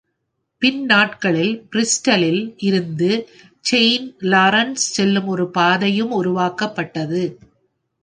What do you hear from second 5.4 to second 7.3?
பாதையும் உருவாக்கப்பட்டது.